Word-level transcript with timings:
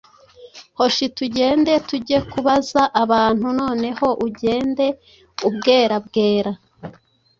Hoshi 0.77 1.05
tugende 1.17 1.71
tuge 1.87 2.17
kubaza 2.31 2.81
abantu 3.03 3.45
noneho 3.59 4.07
ugende 4.27 4.85
ubwerabwera! 5.47 6.51